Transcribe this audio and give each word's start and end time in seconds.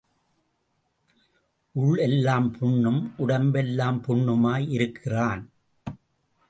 உள் 1.75 1.97
எல்லாம் 1.97 2.51
புண்ணும் 2.51 3.13
உடம்பெல்லாம் 3.17 4.03
புண்ணுமாய் 4.07 4.67
இருக்கிறான். 4.69 5.43